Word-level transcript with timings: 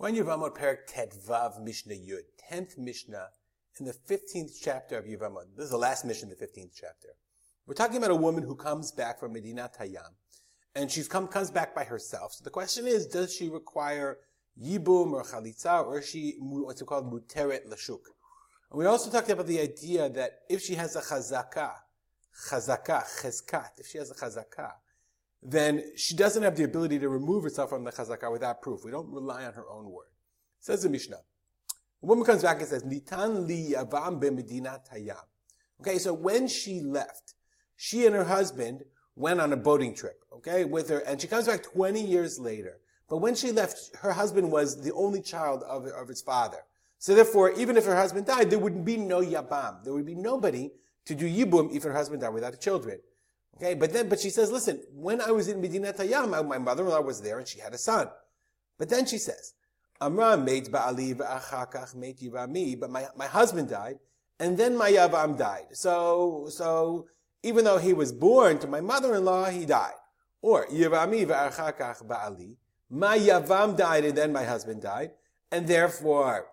When 0.00 0.14
Yevamot 0.14 0.54
Perak 0.54 0.88
Tetvav 0.88 1.60
Mishnah 1.60 1.94
Yud, 1.94 2.22
10th 2.52 2.78
Mishnah 2.78 3.30
in 3.80 3.84
the 3.84 3.92
15th 3.92 4.52
chapter 4.62 4.96
of 4.96 5.06
Yevamot. 5.06 5.56
This 5.56 5.64
is 5.64 5.70
the 5.72 5.76
last 5.76 6.04
Mishnah 6.04 6.30
in 6.30 6.36
the 6.38 6.46
15th 6.46 6.70
chapter. 6.72 7.08
We're 7.66 7.74
talking 7.74 7.96
about 7.96 8.12
a 8.12 8.14
woman 8.14 8.44
who 8.44 8.54
comes 8.54 8.92
back 8.92 9.18
from 9.18 9.32
Medina 9.32 9.68
Tayyam, 9.76 10.14
and 10.76 10.88
come, 11.10 11.26
comes 11.26 11.50
back 11.50 11.74
by 11.74 11.82
herself. 11.82 12.34
So 12.34 12.44
the 12.44 12.50
question 12.50 12.86
is, 12.86 13.08
does 13.08 13.34
she 13.34 13.48
require 13.48 14.18
Yibum 14.56 15.14
or 15.14 15.24
Chalitza, 15.24 15.84
or 15.84 15.98
is 15.98 16.08
she 16.08 16.36
what's 16.38 16.80
it 16.80 16.86
called 16.86 17.12
Muteret 17.12 17.68
Lashuk? 17.68 18.02
And 18.70 18.78
we 18.78 18.86
also 18.86 19.10
talked 19.10 19.30
about 19.30 19.48
the 19.48 19.60
idea 19.60 20.08
that 20.10 20.42
if 20.48 20.62
she 20.62 20.76
has 20.76 20.94
a 20.94 21.00
Chazakah, 21.00 21.72
Chazakah, 22.48 23.02
Cheskat, 23.20 23.70
if 23.78 23.88
she 23.88 23.98
has 23.98 24.12
a 24.12 24.14
Chazakah, 24.14 24.74
then 25.42 25.84
she 25.96 26.14
doesn't 26.14 26.42
have 26.42 26.56
the 26.56 26.64
ability 26.64 26.98
to 26.98 27.08
remove 27.08 27.44
herself 27.44 27.70
from 27.70 27.84
the 27.84 27.92
chazakah 27.92 28.30
without 28.32 28.60
proof. 28.60 28.84
We 28.84 28.90
don't 28.90 29.10
rely 29.12 29.44
on 29.44 29.54
her 29.54 29.68
own 29.68 29.90
word. 29.90 30.08
Says 30.60 30.82
the 30.82 30.88
Mishnah. 30.88 31.20
A 32.02 32.06
woman 32.06 32.24
comes 32.24 32.42
back 32.42 32.58
and 32.58 32.68
says, 32.68 32.82
Nitan 32.84 33.46
li 33.46 33.74
yavam 33.74 34.20
medina 34.20 34.80
tayam. 34.92 35.16
Okay, 35.80 35.98
so 35.98 36.12
when 36.12 36.48
she 36.48 36.80
left, 36.80 37.34
she 37.76 38.06
and 38.06 38.14
her 38.14 38.24
husband 38.24 38.82
went 39.14 39.40
on 39.40 39.52
a 39.52 39.56
boating 39.56 39.94
trip, 39.94 40.20
okay, 40.32 40.64
with 40.64 40.88
her, 40.88 40.98
and 41.00 41.20
she 41.20 41.26
comes 41.26 41.46
back 41.46 41.62
20 41.62 42.00
years 42.00 42.38
later. 42.38 42.80
But 43.08 43.18
when 43.18 43.34
she 43.34 43.52
left, 43.52 43.96
her 43.96 44.12
husband 44.12 44.50
was 44.50 44.82
the 44.82 44.92
only 44.92 45.22
child 45.22 45.62
of, 45.62 45.86
of 45.86 46.08
his 46.08 46.20
father. 46.20 46.58
So 46.98 47.14
therefore, 47.14 47.52
even 47.52 47.76
if 47.76 47.84
her 47.86 47.94
husband 47.94 48.26
died, 48.26 48.50
there 48.50 48.58
would 48.58 48.84
be 48.84 48.96
no 48.96 49.20
yabam. 49.20 49.84
There 49.84 49.92
would 49.92 50.06
be 50.06 50.16
nobody 50.16 50.70
to 51.06 51.14
do 51.14 51.28
yibum 51.28 51.74
if 51.74 51.84
her 51.84 51.92
husband 51.92 52.22
died 52.22 52.34
without 52.34 52.60
children. 52.60 52.98
Okay, 53.56 53.74
but 53.74 53.92
then, 53.92 54.08
but 54.08 54.20
she 54.20 54.30
says, 54.30 54.52
listen, 54.52 54.80
when 54.92 55.20
I 55.20 55.32
was 55.32 55.48
in 55.48 55.60
Medina 55.60 55.92
Tayyam, 55.92 56.46
my 56.48 56.58
mother-in-law 56.58 57.00
was 57.00 57.20
there 57.20 57.38
and 57.38 57.48
she 57.48 57.58
had 57.58 57.74
a 57.74 57.78
son. 57.78 58.08
But 58.78 58.88
then 58.88 59.04
she 59.04 59.18
says, 59.18 59.54
Amra 60.00 60.36
made 60.36 60.66
ba'ali 60.66 61.16
v'achakach 61.16 61.96
made 61.96 62.18
yivami, 62.18 62.78
but 62.78 62.90
my, 62.90 63.06
my 63.16 63.26
husband 63.26 63.68
died, 63.68 63.98
and 64.38 64.56
then 64.56 64.76
my 64.76 64.92
yavam 64.92 65.36
died. 65.36 65.66
So, 65.72 66.46
so, 66.50 67.08
even 67.42 67.64
though 67.64 67.78
he 67.78 67.92
was 67.92 68.12
born 68.12 68.58
to 68.60 68.68
my 68.68 68.80
mother-in-law, 68.80 69.46
he 69.46 69.66
died. 69.66 69.94
Or, 70.40 70.66
yivami 70.66 71.26
v'achakach 71.26 72.06
ba'ali, 72.06 72.56
my 72.88 73.18
yavam 73.18 73.76
died 73.76 74.04
and 74.04 74.16
then 74.16 74.32
my 74.32 74.44
husband 74.44 74.82
died, 74.82 75.10
and 75.50 75.66
therefore, 75.66 76.46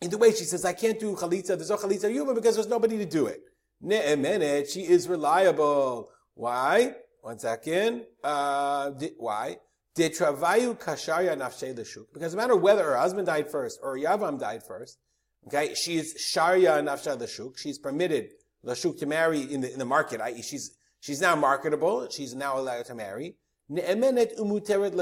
in 0.00 0.08
the 0.08 0.16
way 0.16 0.30
she 0.30 0.44
says, 0.44 0.64
I 0.64 0.72
can't 0.72 0.98
do 0.98 1.14
chalitza, 1.14 1.48
there's 1.48 1.68
no 1.68 1.76
chalitza 1.76 2.12
yuma 2.12 2.34
because 2.34 2.54
there's 2.54 2.68
nobody 2.68 2.96
to 2.98 3.06
do 3.06 3.26
it. 3.26 3.42
Ne'emenet, 3.84 4.72
she 4.72 4.80
is 4.80 5.08
reliable. 5.08 6.08
Why? 6.34 6.94
One 7.20 7.38
second. 7.38 8.06
Uh, 8.22 8.90
di- 8.90 9.14
why? 9.18 9.58
Kasharya 9.96 11.36
nafshe 11.36 11.76
l'shuk. 11.76 12.06
Because 12.12 12.34
no 12.34 12.40
matter 12.40 12.56
whether 12.56 12.84
her 12.84 12.96
husband 12.96 13.26
died 13.26 13.50
first 13.50 13.78
or 13.82 13.96
Yavam 13.96 14.38
died 14.38 14.62
first, 14.66 14.98
okay, 15.46 15.74
she's 15.74 16.14
sharya 16.34 16.82
nafshe 16.82 17.18
l'shuk. 17.20 17.58
She's 17.58 17.78
permitted 17.78 18.30
l'shuk 18.62 18.98
to 18.98 19.06
marry 19.06 19.40
in 19.42 19.60
the, 19.60 19.72
in 19.72 19.78
the 19.78 19.84
market, 19.84 20.20
i.e. 20.20 20.42
she's, 20.42 20.76
she's 21.00 21.20
now 21.20 21.36
marketable. 21.36 22.08
She's 22.10 22.34
now 22.34 22.58
allowed 22.58 22.86
to 22.86 22.94
marry. 22.94 23.36
Ne'emenet 23.70 24.38
umuteret? 24.38 24.92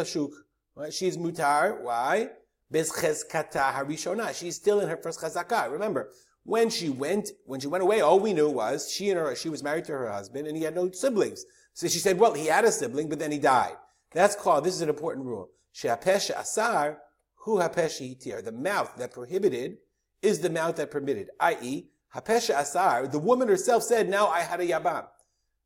She's 0.93 1.17
mutar. 1.17 1.81
Why? 1.83 2.29
Bezchezkata 2.73 3.73
harishona. 3.73 4.35
She's 4.35 4.57
still 4.57 4.81
in 4.81 4.89
her 4.89 4.97
first 4.97 5.21
chazakah. 5.21 5.71
Remember, 5.71 6.11
when 6.45 6.71
she 6.71 6.89
went, 6.89 7.31
when 7.45 7.61
she 7.61 7.67
went 7.67 7.83
away, 7.83 8.01
all 8.01 8.19
we 8.19 8.33
knew 8.33 8.49
was 8.49 8.91
she 8.91 9.11
and 9.11 9.19
her, 9.19 9.35
she 9.35 9.49
was 9.49 9.63
married 9.63 9.85
to 9.87 9.93
her 9.93 10.11
husband 10.11 10.47
and 10.47 10.57
he 10.57 10.63
had 10.63 10.75
no 10.75 10.91
siblings. 10.91 11.45
So 11.75 11.89
she 11.89 11.99
said, 11.99 12.19
well, 12.19 12.35
he 12.35 12.47
had 12.47 12.65
a 12.65 12.73
sibling, 12.73 13.09
but 13.09 13.19
then 13.19 13.33
he 13.33 13.39
died. 13.39 13.77
That's 14.13 14.35
called, 14.35 14.65
this 14.65 14.75
is 14.75 14.81
an 14.81 14.89
important 14.89 15.27
rule. 15.27 15.51
She'apesh 15.73 16.31
asar, 16.31 16.99
hu 17.37 17.59
hapesh 17.59 18.01
hitir. 18.01 18.45
The 18.45 18.53
mouth 18.53 18.97
that 18.97 19.13
prohibited 19.13 19.77
is 20.23 20.41
the 20.41 20.51
mouth 20.51 20.77
that 20.77 20.91
permitted. 20.91 21.29
I.e., 21.39 21.89
hapesh 22.15 22.51
asar, 22.51 23.07
the 23.07 23.19
woman 23.19 23.49
herself 23.49 23.83
said, 23.83 24.09
now 24.09 24.27
I 24.27 24.41
had 24.41 24.61
a 24.61 24.67
yabam. 24.67 25.07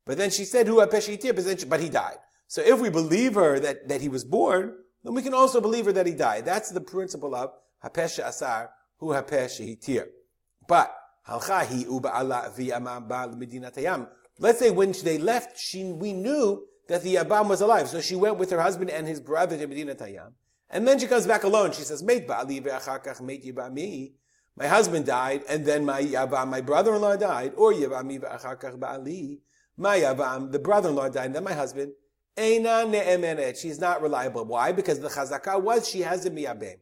But 0.05 0.17
then 0.17 0.29
she 0.29 0.45
said, 0.45 0.67
hu 0.67 0.75
hapesh 0.75 1.17
hitir, 1.17 1.35
but, 1.35 1.59
she, 1.59 1.65
but 1.65 1.79
he 1.79 1.89
died. 1.89 2.17
So 2.47 2.61
if 2.61 2.79
we 2.79 2.89
believe 2.89 3.33
her 3.33 3.59
that, 3.59 3.87
that 3.87 4.01
he 4.01 4.09
was 4.09 4.23
born, 4.23 4.75
then 5.03 5.15
we 5.15 5.23
can 5.23 5.33
also 5.33 5.59
believe 5.59 5.85
her 5.85 5.93
that 5.93 6.05
he 6.05 6.13
died. 6.13 6.45
That's 6.45 6.69
the 6.69 6.81
principle 6.81 7.33
of 7.33 7.51
hapesh 7.83 8.19
asar, 8.23 8.69
hu 8.97 9.07
hapesh 9.07 9.59
hitir. 9.59 10.07
But 10.67 10.95
Let's 14.37 14.59
say 14.59 14.69
when 14.69 14.91
they 15.03 15.17
left, 15.17 15.59
she, 15.59 15.83
we 15.83 16.13
knew 16.13 16.65
that 16.87 17.01
the 17.03 17.15
Yabam 17.15 17.49
was 17.49 17.61
alive. 17.61 17.87
So 17.87 18.01
she 18.01 18.15
went 18.15 18.37
with 18.37 18.51
her 18.51 18.61
husband 18.61 18.89
and 18.91 19.07
his 19.07 19.19
brother 19.19 19.57
to 19.57 19.67
Medina 19.67 19.95
Tayyam. 19.95 20.33
And 20.69 20.87
then 20.87 20.99
she 20.99 21.07
comes 21.07 21.25
back 21.25 21.43
alone. 21.43 21.71
She 21.71 21.83
says, 21.83 22.03
Mate 22.03 22.27
Ba'ali 22.27 22.63
ve'achakach 22.63 23.21
mate 23.21 23.45
Yibami. 23.45 24.13
My 24.57 24.67
husband 24.67 25.05
died, 25.05 25.43
and 25.49 25.65
then 25.65 25.85
my 25.85 26.01
Yabam, 26.01 26.47
my 26.49 26.61
brother-in-law 26.61 27.17
died. 27.17 27.53
Or 27.55 27.73
Yibami 27.73 28.19
ve'achakach 28.21 28.77
Ba'ali. 28.77 29.39
My 29.77 29.99
Yabam, 29.99 30.51
the 30.51 30.59
brother-in-law 30.59 31.09
died, 31.09 31.27
and 31.27 31.35
then 31.35 31.43
my 31.43 31.53
husband. 31.53 31.93
Eina 32.37 32.85
ne'emenet. 32.89 33.57
She's 33.57 33.79
not 33.79 34.01
reliable. 34.01 34.45
Why? 34.45 34.71
Because 34.71 34.99
the 34.99 35.07
chazakah 35.07 35.61
was 35.61 35.87
she 35.87 36.01
has 36.01 36.25
a 36.25 36.31
miyabem. 36.31 36.75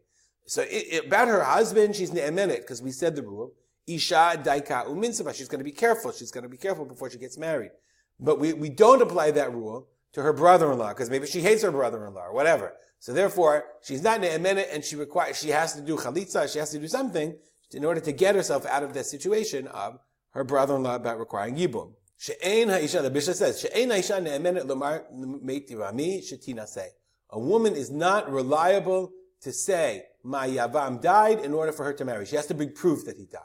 So 0.46 0.64
it, 0.64 0.68
it, 0.68 1.06
about 1.08 1.28
her 1.28 1.44
husband, 1.44 1.96
she's 1.96 2.12
ne'emenet, 2.12 2.62
because 2.62 2.82
we 2.82 2.92
said 2.92 3.16
the 3.16 3.22
rule. 3.22 3.54
Isha 3.88 4.42
daika 4.44 4.86
uminsaba. 4.88 5.34
She's 5.34 5.48
going 5.48 5.60
to 5.60 5.66
be 5.66 5.72
careful. 5.72 6.12
She's 6.12 6.32
going 6.32 6.44
to 6.44 6.50
be 6.50 6.58
careful 6.58 6.86
before 6.86 7.10
she 7.10 7.18
gets 7.18 7.38
married. 7.38 7.72
But 8.20 8.40
we, 8.40 8.54
we 8.54 8.70
don't 8.70 9.02
apply 9.02 9.32
that 9.32 9.54
rule 9.54 9.88
to 10.14 10.22
her 10.22 10.34
brother-in-law 10.34 10.90
because 10.90 11.10
maybe 11.10 11.28
she 11.28 11.42
hates 11.42 11.64
her 11.64 11.72
brother-in-law 11.72 12.26
or 12.26 12.34
whatever. 12.34 12.74
So 13.00 13.12
therefore, 13.12 13.66
she's 13.82 14.02
not 14.02 14.22
ne'emenet 14.22 14.68
and 14.74 14.84
she 14.84 14.96
requires, 14.96 15.38
she 15.40 15.50
has 15.50 15.74
to 15.74 15.82
do 15.82 15.98
chalitza, 15.98 16.52
she 16.52 16.60
has 16.60 16.70
to 16.72 16.80
do 16.80 16.88
something 16.88 17.36
in 17.72 17.84
order 17.84 18.00
to 18.00 18.12
get 18.12 18.36
herself 18.36 18.66
out 18.66 18.84
of 18.84 18.94
the 18.94 19.04
situation 19.04 19.68
of 19.68 20.00
her 20.32 20.44
brother-in-law 20.44 20.96
about 20.96 21.20
requiring 21.20 21.56
yibum. 21.56 21.94
She'ein 22.18 22.70
ha'isha, 22.70 23.02
the 23.02 23.10
bishop 23.10 23.36
says, 23.36 23.60
she'ein 23.60 23.90
ha'isha 23.90 24.22
ne'emenet 24.22 24.66
lomar 24.66 25.04
meitirami 25.14 26.24
shetina 26.24 26.66
say. 26.68 26.90
A 27.32 27.40
woman 27.40 27.76
is 27.76 27.92
not 27.92 28.32
reliable 28.32 29.12
to 29.42 29.52
say, 29.52 30.04
my 30.24 30.48
yavam 30.48 31.02
died 31.02 31.40
in 31.40 31.54
order 31.54 31.72
for 31.72 31.84
her 31.84 31.94
to 31.94 32.06
marry. 32.06 32.26
She 32.26 32.36
has 32.36 32.46
to 32.48 32.54
bring 32.54 32.72
proof 32.72 33.06
that 33.06 33.18
he 33.18 33.26
died. 33.26 33.42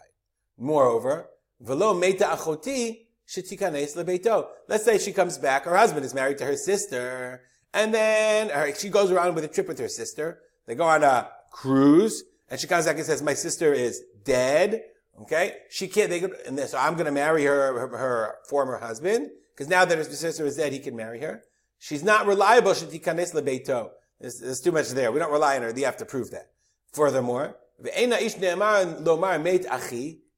Moreover, 0.59 1.29
velo 1.61 1.95
meta 1.95 2.25
achoti 2.25 3.07
shetikanes 3.27 3.97
lebeito. 3.97 4.47
Let's 4.69 4.85
say 4.85 4.99
she 4.99 5.13
comes 5.13 5.39
back, 5.39 5.65
her 5.65 5.77
husband 5.77 6.05
is 6.05 6.15
married 6.15 6.39
to 6.39 6.45
her 6.45 6.57
sister, 6.57 7.43
and 7.73 7.95
then 7.95 8.51
she 8.77 8.89
goes 8.89 9.11
around 9.11 9.35
with 9.35 9.45
a 9.45 9.49
trip 9.49 9.69
with 9.69 9.79
her 9.79 9.89
sister. 9.89 10.41
They 10.67 10.75
go 10.75 10.85
on 10.85 11.03
a 11.03 11.31
cruise, 11.53 12.25
and 12.51 12.59
she 12.59 12.67
comes 12.67 12.87
back 12.87 12.97
and 12.97 13.07
says, 13.07 13.23
"My 13.23 13.35
sister 13.35 13.73
is 13.73 14.03
dead." 14.25 14.83
Okay, 15.23 15.57
she 15.71 15.89
can't. 15.89 16.11
They 16.11 16.23
and 16.47 16.59
so 16.61 16.79
I'm 16.79 16.95
going 16.95 17.07
to 17.07 17.13
marry 17.13 17.45
her, 17.45 17.79
her, 17.79 17.89
her 17.97 18.35
former 18.49 18.79
husband 18.79 19.31
because 19.55 19.69
now 19.69 19.85
that 19.85 19.99
her 19.99 20.05
sister 20.05 20.47
is 20.47 20.57
dead, 20.57 20.73
he 20.73 20.79
can 20.79 20.95
marry 20.95 21.21
her. 21.21 21.43
She's 21.79 22.05
not 22.05 22.27
reliable. 22.27 22.73
Shetikanes 22.73 23.35
lebeito. 23.35 23.91
There's, 24.21 24.41
there's 24.41 24.61
too 24.61 24.73
much 24.73 24.91
there. 24.91 25.13
We 25.13 25.19
don't 25.19 25.33
rely 25.33 25.57
on 25.57 25.63
her. 25.63 25.73
You 25.77 25.85
have 25.85 25.97
to 25.99 26.05
prove 26.05 26.31
that. 26.31 26.51
Furthermore, 26.93 27.57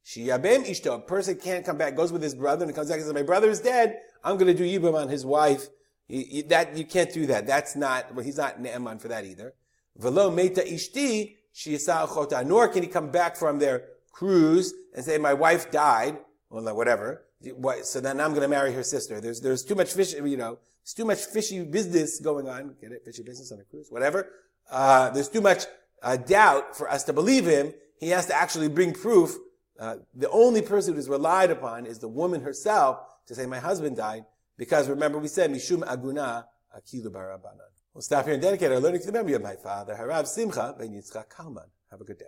Shiyabem 0.04 0.66
ishto. 0.66 0.94
A 0.94 0.98
person 0.98 1.36
can't 1.36 1.64
come 1.64 1.78
back, 1.78 1.96
goes 1.96 2.12
with 2.12 2.22
his 2.22 2.34
brother, 2.34 2.64
and 2.64 2.74
comes 2.74 2.88
back 2.88 2.98
and 2.98 3.04
says, 3.04 3.14
"My 3.14 3.22
brother 3.22 3.50
is 3.50 3.60
dead. 3.60 3.98
I'm 4.24 4.36
going 4.36 4.54
to 4.54 4.54
do 4.54 4.64
yibum 4.64 4.94
on 4.94 5.08
his 5.08 5.24
wife." 5.24 5.68
You, 6.08 6.24
you, 6.28 6.42
that 6.44 6.76
you 6.76 6.84
can't 6.84 7.12
do 7.12 7.26
that. 7.26 7.46
That's 7.46 7.76
not. 7.76 8.14
Well, 8.14 8.24
he's 8.24 8.38
not 8.38 8.60
ne'eman 8.60 8.98
for 8.98 9.08
that 9.08 9.24
either. 9.24 9.54
Velo 9.96 10.30
meta 10.30 10.62
ishti 10.62 11.36
chota. 11.54 12.42
Nor 12.44 12.68
can 12.68 12.82
he 12.82 12.88
come 12.88 13.10
back 13.10 13.36
from 13.36 13.58
their 13.58 13.84
cruise 14.12 14.74
and 14.94 15.04
say, 15.04 15.18
"My 15.18 15.34
wife 15.34 15.70
died," 15.70 16.18
or 16.48 16.60
like 16.60 16.74
whatever. 16.74 17.24
So 17.82 18.00
then 18.00 18.20
I'm 18.20 18.30
going 18.30 18.42
to 18.42 18.48
marry 18.48 18.72
her 18.72 18.82
sister. 18.82 19.20
There's 19.20 19.40
there's 19.40 19.64
too 19.64 19.74
much 19.74 19.92
fish. 19.92 20.14
You 20.14 20.36
know, 20.36 20.58
there's 20.82 20.94
too 20.94 21.04
much 21.04 21.24
fishy 21.26 21.62
business 21.64 22.20
going 22.20 22.48
on. 22.48 22.74
Get 22.80 22.92
it? 22.92 23.04
Fishy 23.04 23.22
business 23.22 23.52
on 23.52 23.60
a 23.60 23.64
cruise. 23.64 23.86
Whatever. 23.90 24.28
Uh, 24.70 25.10
there's 25.10 25.28
too 25.28 25.40
much 25.40 25.64
uh, 26.02 26.16
doubt 26.16 26.76
for 26.76 26.90
us 26.90 27.04
to 27.04 27.12
believe 27.12 27.46
him. 27.46 27.72
He 27.98 28.08
has 28.10 28.26
to 28.26 28.34
actually 28.34 28.68
bring 28.68 28.92
proof 28.92 29.36
uh, 29.80 29.96
the 30.14 30.28
only 30.30 30.60
person 30.60 30.94
who's 30.94 31.08
relied 31.08 31.50
upon 31.50 31.86
is 31.86 31.98
the 31.98 32.08
woman 32.08 32.42
herself 32.42 33.00
to 33.26 33.34
say, 33.34 33.46
my 33.46 33.58
husband 33.58 33.96
died, 33.96 34.24
because 34.58 34.88
remember 34.88 35.18
we 35.18 35.28
said, 35.28 35.50
Mishum 35.50 35.82
Aguna 35.82 36.44
Akilu 36.76 37.06
Barabanan. 37.06 37.70
We'll 37.94 38.02
stop 38.02 38.26
here 38.26 38.34
and 38.34 38.42
dedicate 38.42 38.70
our 38.70 38.78
learning 38.78 39.00
to 39.00 39.06
the 39.06 39.12
memory 39.12 39.32
of 39.32 39.42
my 39.42 39.56
father, 39.56 39.94
Harav 39.94 40.26
Simcha 40.26 40.76
Ben 40.78 40.90
Yitzchak 40.90 41.34
Kalman. 41.34 41.64
Have 41.90 42.00
a 42.00 42.04
good 42.04 42.18
day. 42.18 42.26